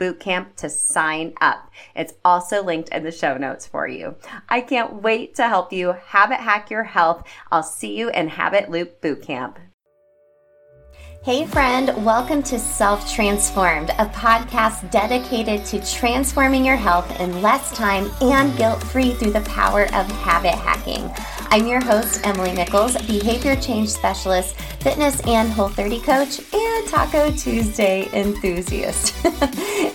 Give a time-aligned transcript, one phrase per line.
[0.00, 1.70] bootcamp to sign up.
[1.94, 4.16] It's also linked in the show notes for you.
[4.48, 7.28] I can't wait to help you habit hack your health.
[7.52, 9.56] I'll see you in Habit Loop Bootcamp.
[11.22, 17.76] Hey, friend, welcome to Self Transformed, a podcast dedicated to transforming your health in less
[17.76, 21.10] time and guilt free through the power of habit hacking.
[21.52, 27.32] I'm your host, Emily Nichols, behavior change specialist, fitness and whole 30 coach, and Taco
[27.32, 29.10] Tuesday enthusiast.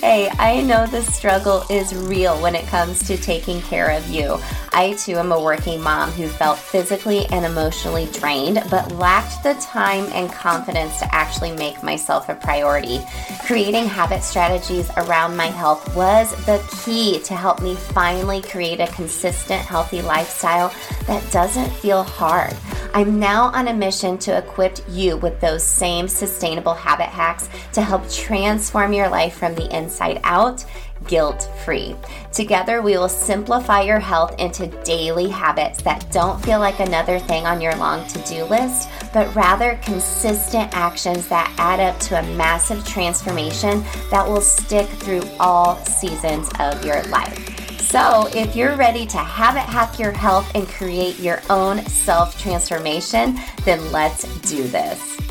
[0.01, 4.37] hey, I know the struggle is real when it comes to taking care of you.
[4.75, 9.53] I too am a working mom who felt physically and emotionally drained, but lacked the
[9.53, 12.99] time and confidence to actually make myself a priority.
[13.45, 18.87] Creating habit strategies around my health was the key to help me finally create a
[18.87, 20.73] consistent, healthy lifestyle
[21.07, 22.53] that doesn't feel hard.
[22.93, 27.81] I'm now on a mission to equip you with those same sustainable habit hacks to
[27.81, 30.65] help transform your life from the inside out
[31.07, 31.95] guilt free.
[32.31, 37.45] Together, we will simplify your health into daily habits that don't feel like another thing
[37.45, 42.35] on your long to do list, but rather consistent actions that add up to a
[42.35, 47.55] massive transformation that will stick through all seasons of your life.
[47.81, 53.39] So, if you're ready to habit hack your health and create your own self transformation,
[53.63, 55.24] then let's do this.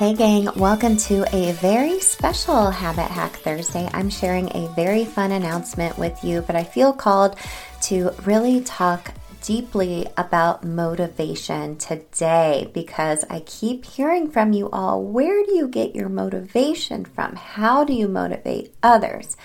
[0.00, 3.86] Hey, gang, welcome to a very special Habit Hack Thursday.
[3.92, 7.36] I'm sharing a very fun announcement with you, but I feel called
[7.82, 9.12] to really talk
[9.42, 15.94] deeply about motivation today because I keep hearing from you all where do you get
[15.94, 17.36] your motivation from?
[17.36, 19.36] How do you motivate others?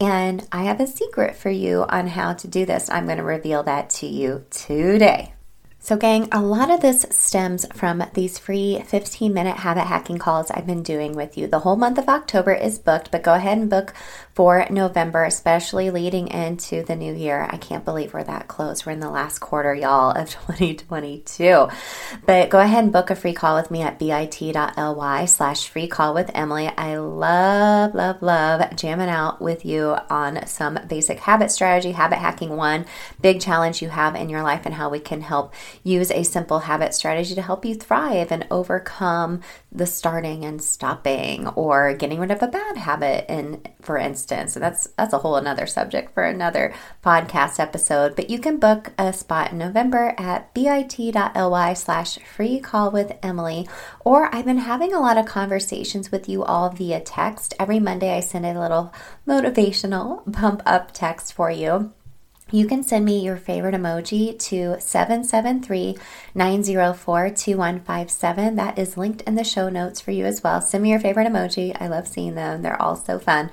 [0.00, 2.88] And I have a secret for you on how to do this.
[2.88, 5.34] I'm going to reveal that to you today.
[5.82, 10.50] So, gang, a lot of this stems from these free 15 minute habit hacking calls
[10.50, 11.46] I've been doing with you.
[11.46, 13.94] The whole month of October is booked, but go ahead and book
[14.34, 17.48] for November, especially leading into the new year.
[17.50, 18.86] I can't believe we're that close.
[18.86, 21.68] We're in the last quarter, y'all, of 2022.
[22.26, 26.14] But go ahead and book a free call with me at bit.ly slash free call
[26.14, 26.68] with Emily.
[26.68, 32.56] I love, love, love jamming out with you on some basic habit strategy, habit hacking
[32.56, 32.86] one,
[33.20, 36.60] big challenge you have in your life, and how we can help use a simple
[36.60, 39.40] habit strategy to help you thrive and overcome
[39.72, 44.56] the starting and stopping or getting rid of a bad habit in for instance.
[44.56, 48.16] And that's that's a whole another subject for another podcast episode.
[48.16, 53.68] But you can book a spot in november at bit.ly slash free call with emily.
[54.04, 57.54] Or i've been having a lot of conversations with you all via text.
[57.58, 58.92] Every monday i send a little
[59.26, 61.92] motivational pump up text for you
[62.52, 65.96] you can send me your favorite emoji to 773
[66.34, 68.56] 904 2157.
[68.56, 70.60] That is linked in the show notes for you as well.
[70.60, 71.76] Send me your favorite emoji.
[71.80, 73.50] I love seeing them, they're all so fun.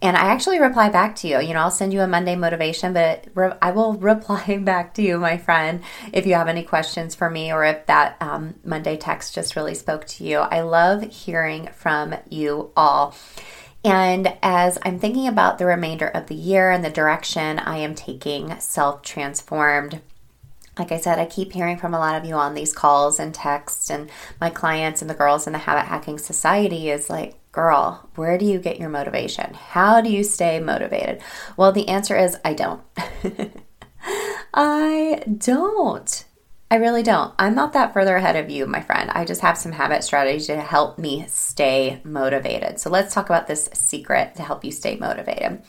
[0.00, 1.40] And I actually reply back to you.
[1.40, 3.26] You know, I'll send you a Monday motivation, but
[3.62, 7.52] I will reply back to you, my friend, if you have any questions for me
[7.52, 10.38] or if that um, Monday text just really spoke to you.
[10.38, 13.14] I love hearing from you all.
[13.88, 17.94] And as I'm thinking about the remainder of the year and the direction I am
[17.94, 20.00] taking self transformed,
[20.78, 23.34] like I said, I keep hearing from a lot of you on these calls and
[23.34, 28.08] texts, and my clients and the girls in the Habit Hacking Society is like, girl,
[28.14, 29.54] where do you get your motivation?
[29.54, 31.22] How do you stay motivated?
[31.56, 32.82] Well, the answer is I don't.
[34.54, 36.24] I don't.
[36.70, 37.32] I really don't.
[37.38, 39.10] I'm not that further ahead of you, my friend.
[39.10, 42.78] I just have some habit strategies to help me stay motivated.
[42.78, 45.62] So let's talk about this secret to help you stay motivated.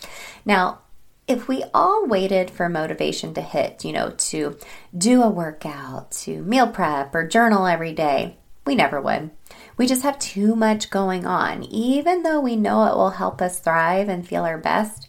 [0.44, 0.80] Now,
[1.26, 4.58] if we all waited for motivation to hit, you know, to
[4.98, 9.30] do a workout, to meal prep or journal every day, we never would.
[9.78, 11.64] We just have too much going on.
[11.64, 15.08] Even though we know it will help us thrive and feel our best,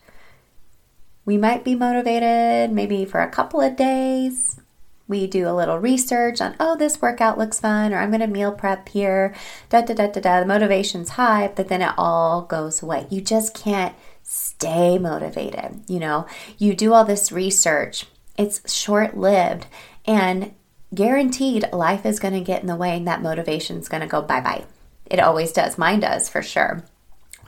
[1.25, 4.61] we might be motivated maybe for a couple of days.
[5.11, 8.29] We do a little research on, oh, this workout looks fun, or I'm going to
[8.29, 9.35] meal prep here.
[9.69, 10.41] Da da da da da.
[10.41, 13.09] The motivation's high, but then it all goes away.
[13.11, 15.83] You just can't stay motivated.
[15.89, 16.27] You know,
[16.59, 18.07] you do all this research,
[18.39, 19.67] it's short lived,
[20.07, 20.55] and
[20.95, 24.23] guaranteed life is going to get in the way and that motivation's going to go
[24.23, 24.65] bye bye.
[25.07, 25.77] It always does.
[25.77, 26.85] Mine does for sure.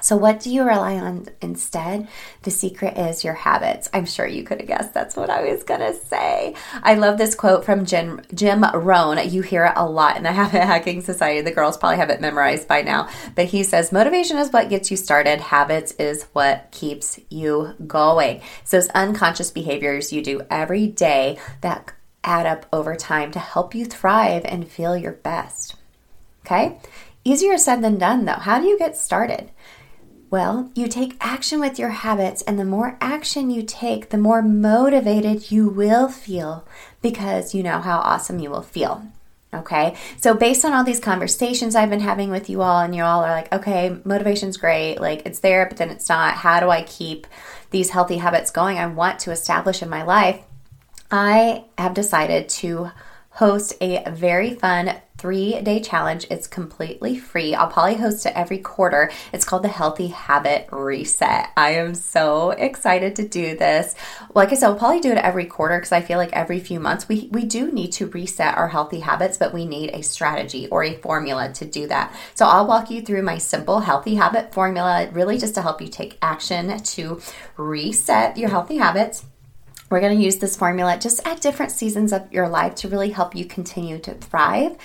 [0.03, 2.09] So, what do you rely on instead?
[2.43, 3.89] The secret is your habits.
[3.95, 6.55] I'm sure you could have guessed that's what I was going to say.
[6.83, 9.19] I love this quote from Jim, Jim Rohn.
[9.31, 11.41] You hear it a lot in the Habit Hacking Society.
[11.41, 13.09] The girls probably have it memorized by now.
[13.37, 18.43] But he says, Motivation is what gets you started, habits is what keeps you going.
[18.65, 21.93] So, those unconscious behaviors you do every day that
[22.25, 25.77] add up over time to help you thrive and feel your best.
[26.45, 26.79] Okay?
[27.25, 28.33] Easier said than done, though.
[28.33, 29.51] How do you get started?
[30.33, 34.41] Well, you take action with your habits, and the more action you take, the more
[34.41, 36.67] motivated you will feel
[37.03, 39.03] because you know how awesome you will feel.
[39.53, 43.03] Okay, so based on all these conversations I've been having with you all, and you
[43.03, 46.37] all are like, okay, motivation's great, like it's there, but then it's not.
[46.37, 47.27] How do I keep
[47.69, 50.41] these healthy habits going I want to establish in my life?
[51.11, 52.91] I have decided to
[53.33, 56.27] host a very fun three day challenge.
[56.31, 57.55] It's completely free.
[57.55, 59.09] I'll probably host it every quarter.
[59.33, 61.51] It's called the Healthy Habit Reset.
[61.57, 63.95] I am so excited to do this.
[64.35, 66.81] Like I said, I'll probably do it every quarter because I feel like every few
[66.81, 70.67] months we, we do need to reset our healthy habits, but we need a strategy
[70.71, 72.13] or a formula to do that.
[72.35, 75.87] So I'll walk you through my simple healthy habit formula, really just to help you
[75.87, 77.21] take action to
[77.57, 79.25] reset your healthy habits
[79.93, 83.11] we're going to use this formula just at different seasons of your life to really
[83.11, 84.77] help you continue to thrive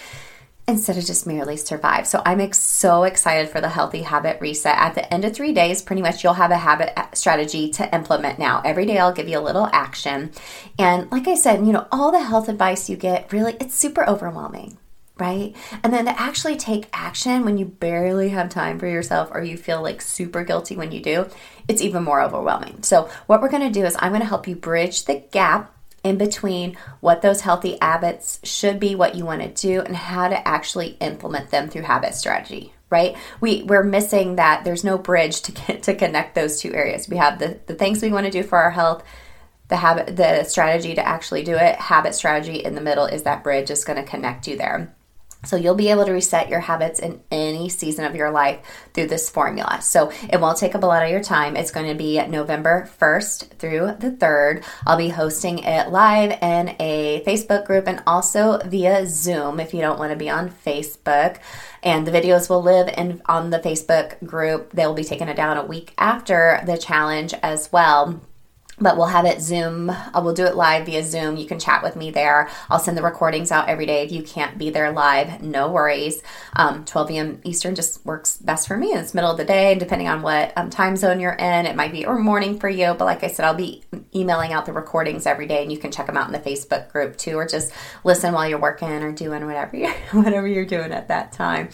[0.67, 2.05] instead of just merely survive.
[2.05, 4.75] So I'm ex- so excited for the healthy habit reset.
[4.75, 7.95] At the end of three days, pretty much you'll have a habit uh, strategy to
[7.95, 8.61] implement now.
[8.65, 10.31] Every day I'll give you a little action.
[10.77, 14.07] And like I said, you know, all the health advice you get, really, it's super
[14.07, 14.77] overwhelming
[15.19, 15.55] right?
[15.83, 19.57] And then to actually take action when you barely have time for yourself or you
[19.57, 21.29] feel like super guilty when you do,
[21.67, 22.83] it's even more overwhelming.
[22.83, 25.73] So, what we're to do is I'm to help you bridge the gap
[26.03, 30.27] in between what those healthy habits should be, what you want to do, and how
[30.27, 32.73] to actually implement them through habit strategy.
[32.89, 33.17] Right?
[33.41, 34.63] We we're missing that.
[34.63, 37.09] There's no bridge to get to connect those two areas.
[37.09, 39.03] We have the, the things we want to do for our health,
[39.67, 43.43] the habit the strategy to actually do it, habit strategy in the middle is that
[43.43, 44.95] bridge is going to connect you there.
[45.45, 48.59] So you'll be able to reset your habits in any season of your life
[48.93, 49.79] through this formula.
[49.81, 51.55] So it won't take up a lot of your time.
[51.55, 54.63] It's going to be November 1st through the 3rd.
[54.85, 59.81] I'll be hosting it live in a Facebook group and also via Zoom if you
[59.81, 61.39] don't want to be on Facebook.
[61.83, 64.71] And the videos will live in on the Facebook group.
[64.71, 68.21] They'll be taking it down a week after the challenge as well
[68.79, 69.89] but we'll have it Zoom.
[69.89, 71.35] Uh, we'll do it live via Zoom.
[71.37, 72.49] You can chat with me there.
[72.69, 74.03] I'll send the recordings out every day.
[74.03, 76.21] If you can't be there live, no worries.
[76.55, 77.41] Um, 12 p.m.
[77.43, 78.87] Eastern just works best for me.
[78.87, 81.65] It's middle of the day, and depending on what um, time zone you're in.
[81.65, 84.65] It might be or morning for you, but like I said, I'll be emailing out
[84.65, 87.37] the recordings every day, and you can check them out in the Facebook group too,
[87.37, 91.31] or just listen while you're working or doing whatever you, whatever you're doing at that
[91.31, 91.69] time.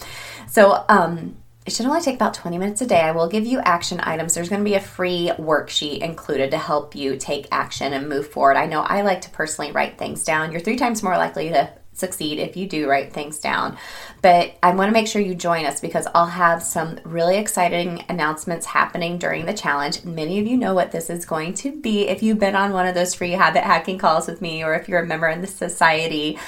[0.48, 3.02] So, um, it should only take about 20 minutes a day.
[3.02, 4.34] I will give you action items.
[4.34, 8.28] There's going to be a free worksheet included to help you take action and move
[8.28, 8.58] forward.
[8.58, 10.52] I know I like to personally write things down.
[10.52, 13.78] You're three times more likely to succeed if you do write things down.
[14.22, 18.04] But I want to make sure you join us because I'll have some really exciting
[18.10, 20.04] announcements happening during the challenge.
[20.04, 22.88] Many of you know what this is going to be if you've been on one
[22.88, 25.48] of those free habit hacking calls with me or if you're a member in the
[25.48, 26.40] society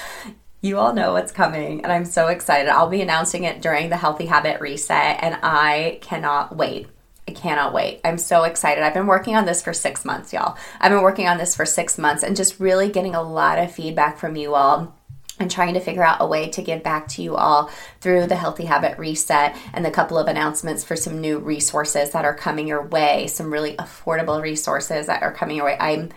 [0.65, 2.69] you all know what's coming, and I'm so excited.
[2.69, 6.87] I'll be announcing it during the Healthy Habit Reset, and I cannot wait.
[7.27, 8.01] I cannot wait.
[8.03, 8.83] I'm so excited.
[8.83, 10.57] I've been working on this for six months, y'all.
[10.79, 13.71] I've been working on this for six months and just really getting a lot of
[13.71, 14.95] feedback from you all
[15.39, 17.69] and trying to figure out a way to give back to you all
[18.01, 22.25] through the Healthy Habit Reset and the couple of announcements for some new resources that
[22.25, 25.77] are coming your way, some really affordable resources that are coming your way.
[25.79, 26.11] I'm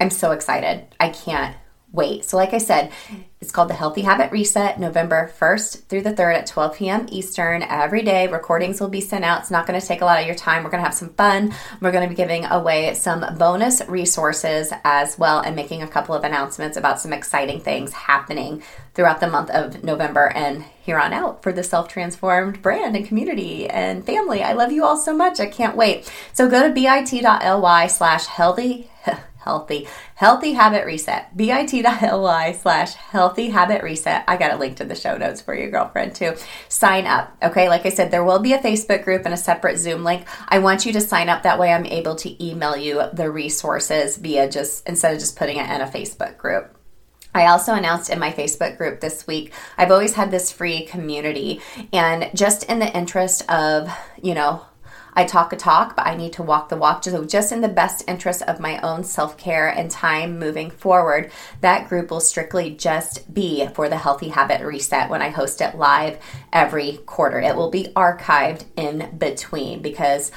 [0.00, 0.86] I'm so excited.
[0.98, 1.54] I can't
[1.92, 2.24] wait.
[2.24, 2.92] So, like I said,
[3.40, 7.06] it's called the Healthy Habit Reset, November 1st through the 3rd at 12 p.m.
[7.10, 8.26] Eastern every day.
[8.26, 9.40] Recordings will be sent out.
[9.40, 10.62] It's not going to take a lot of your time.
[10.62, 11.54] We're going to have some fun.
[11.80, 16.14] We're going to be giving away some bonus resources as well and making a couple
[16.14, 21.14] of announcements about some exciting things happening throughout the month of November and here on
[21.14, 24.42] out for the self transformed brand and community and family.
[24.42, 25.40] I love you all so much.
[25.40, 26.12] I can't wait.
[26.34, 28.89] So go to bit.ly slash healthy
[29.40, 29.88] healthy.
[30.14, 31.36] Healthy habit reset.
[31.36, 34.24] Bit.ly slash healthy habit reset.
[34.28, 36.34] I got a link to the show notes for your girlfriend too.
[36.68, 37.68] Sign up okay?
[37.68, 40.26] Like i said there will be a facebook group and a separate zoom link.
[40.48, 41.42] I want you to sign up.
[41.42, 45.56] That way i'm able to email you the resources via just instead of just putting
[45.56, 46.76] it in a facebook group.
[47.34, 51.60] I also announced in my Facebook group this week, I've always had this free community.
[51.92, 53.88] And just in the interest of,
[54.20, 54.64] you know,
[55.14, 57.04] I talk a talk, but I need to walk the walk.
[57.04, 61.30] So, just in the best interest of my own self care and time moving forward,
[61.60, 65.76] that group will strictly just be for the Healthy Habit Reset when I host it
[65.76, 66.18] live
[66.52, 67.40] every quarter.
[67.40, 70.30] It will be archived in between because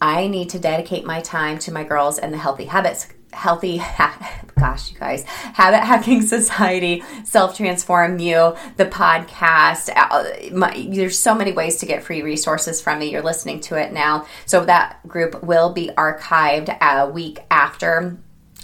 [0.00, 3.76] I need to dedicate my time to my girls and the Healthy Habits healthy
[4.58, 11.34] gosh you guys habit hacking society Self Transform U the podcast uh, my, there's so
[11.34, 13.10] many ways to get free resources from me.
[13.10, 14.26] You're listening to it now.
[14.46, 18.18] So that group will be archived a week after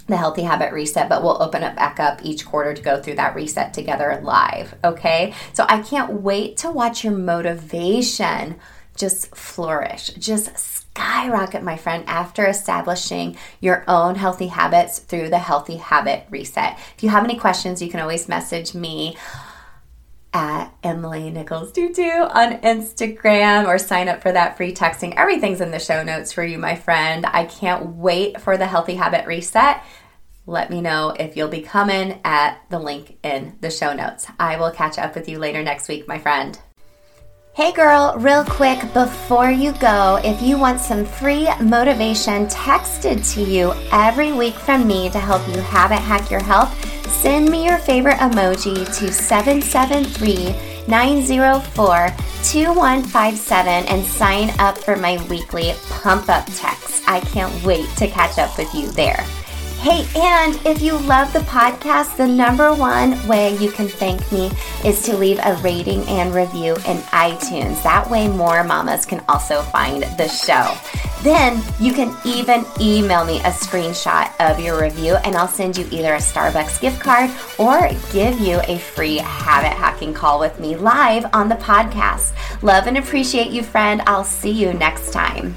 [0.06, 3.14] the healthy habit reset but we'll open it back up each quarter to go through
[3.14, 5.34] that reset together live okay?
[5.52, 8.58] So i can't wait to watch your motivation
[8.96, 10.56] just flourish just
[10.92, 16.78] skyrocket, my friend, after establishing your own healthy habits through the Healthy Habit Reset.
[16.96, 19.16] If you have any questions, you can always message me
[20.34, 25.14] at Emily Nichols Tutu on Instagram or sign up for that free texting.
[25.16, 27.26] Everything's in the show notes for you, my friend.
[27.26, 29.82] I can't wait for the Healthy Habit Reset.
[30.46, 34.26] Let me know if you'll be coming at the link in the show notes.
[34.38, 36.58] I will catch up with you later next week, my friend.
[37.54, 43.42] Hey girl, real quick before you go, if you want some free motivation texted to
[43.42, 46.72] you every week from me to help you habit hack your health,
[47.10, 50.54] send me your favorite emoji to 773
[50.88, 52.08] 904
[52.42, 57.02] 2157 and sign up for my weekly pump up text.
[57.06, 59.22] I can't wait to catch up with you there.
[59.82, 64.48] Hey, and if you love the podcast, the number one way you can thank me
[64.84, 67.82] is to leave a rating and review in iTunes.
[67.82, 70.72] That way, more mamas can also find the show.
[71.24, 75.88] Then you can even email me a screenshot of your review, and I'll send you
[75.90, 80.76] either a Starbucks gift card or give you a free habit hacking call with me
[80.76, 82.34] live on the podcast.
[82.62, 84.00] Love and appreciate you, friend.
[84.06, 85.56] I'll see you next time.